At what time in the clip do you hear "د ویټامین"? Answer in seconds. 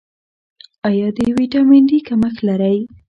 1.15-1.83